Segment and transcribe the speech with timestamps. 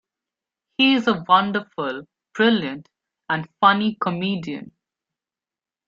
[0.79, 2.89] He is a wonderful, brilliant
[3.29, 4.71] and funny comedian.